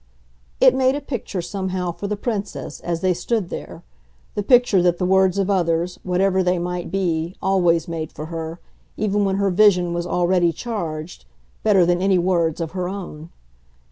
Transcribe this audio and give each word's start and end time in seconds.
It 0.59 0.73
made 0.73 0.95
a 0.95 0.99
picture, 0.99 1.43
somehow, 1.43 1.91
for 1.91 2.07
the 2.07 2.15
Princess, 2.17 2.79
as 2.79 3.01
they 3.01 3.13
stood 3.13 3.49
there 3.51 3.83
the 4.33 4.41
picture 4.41 4.81
that 4.81 4.97
the 4.97 5.05
words 5.05 5.37
of 5.37 5.47
others, 5.47 5.99
whatever 6.01 6.41
they 6.41 6.57
might 6.57 6.89
be, 6.89 7.35
always 7.39 7.87
made 7.87 8.11
for 8.11 8.25
her, 8.25 8.59
even 8.97 9.25
when 9.25 9.35
her 9.35 9.51
vision 9.51 9.93
was 9.93 10.07
already 10.07 10.51
charged, 10.51 11.25
better 11.61 11.85
than 11.85 12.01
any 12.01 12.17
words 12.17 12.59
of 12.59 12.71
her 12.71 12.89
own. 12.89 13.29